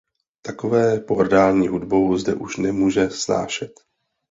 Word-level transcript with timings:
Takové 0.41 0.99
pohrdání 0.99 1.67
hudbou 1.67 2.17
zde 2.17 2.33
už 2.35 2.57
nemůže 2.57 3.09
snášet. 3.09 3.71